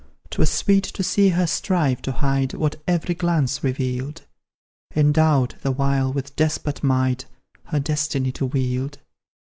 [0.31, 4.23] "'Twas sweet to see her strive to hide What every glance revealed;
[4.95, 7.25] Endowed, the while, with despot might
[7.65, 8.97] Her destiny to wield.